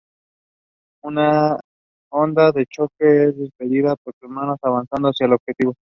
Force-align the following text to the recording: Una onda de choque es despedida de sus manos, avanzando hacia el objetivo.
Una 1.03 1.57
onda 2.11 2.51
de 2.51 2.65
choque 2.65 3.25
es 3.25 3.37
despedida 3.37 3.91
de 4.03 4.11
sus 4.19 4.31
manos, 4.31 4.57
avanzando 4.63 5.09
hacia 5.09 5.27
el 5.27 5.33
objetivo. 5.33 5.75